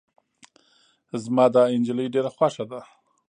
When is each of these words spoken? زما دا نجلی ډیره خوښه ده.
زما 1.23 1.45
دا 1.55 1.61
نجلی 1.79 2.05
ډیره 2.13 2.29
خوښه 2.35 2.63
ده. 2.71 2.79